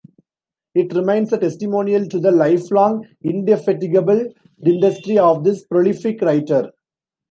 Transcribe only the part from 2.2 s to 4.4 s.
lifelong indefatigable